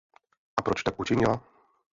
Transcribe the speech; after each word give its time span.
A 0.57 0.61
proč 0.61 0.83
tak 0.83 0.99
učinila? 0.99 1.41